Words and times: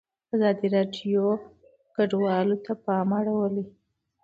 ازادي 0.35 0.67
راډیو 0.75 1.23
د 1.39 1.41
کډوال 1.95 2.47
ته 2.65 2.73
پام 2.85 3.09
اړولی. 3.19 3.65